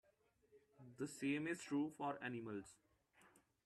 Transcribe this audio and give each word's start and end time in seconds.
The 0.97 1.07
same 1.07 1.45
is 1.45 1.61
true 1.61 1.91
for 1.95 2.17
animals. 2.23 2.65